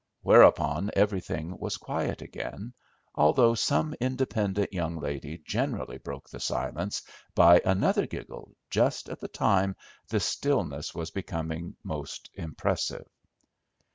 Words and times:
whereupon 0.23 0.89
everything 0.95 1.55
was 1.59 1.77
quiet 1.77 2.23
again, 2.23 2.73
although 3.13 3.53
some 3.53 3.93
independent 3.99 4.73
young 4.73 4.97
lady 4.97 5.37
generally 5.45 5.99
broke 5.99 6.27
the 6.27 6.39
silence 6.39 7.03
by 7.35 7.61
another 7.65 8.07
giggle 8.07 8.51
just 8.71 9.09
at 9.09 9.19
the 9.19 9.27
time 9.27 9.75
the 10.07 10.19
stillness 10.19 10.95
was 10.95 11.11
becoming 11.11 11.75
most 11.83 12.31
impressive. 12.33 13.05